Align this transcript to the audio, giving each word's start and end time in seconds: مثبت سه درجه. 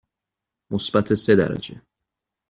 مثبت 0.71 1.13
سه 1.13 1.35
درجه. 1.35 1.81